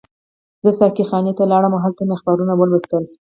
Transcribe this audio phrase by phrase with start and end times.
[0.63, 3.03] زه ساقي خانې ته لاړم او هلته مې اخبارونه ولوستل.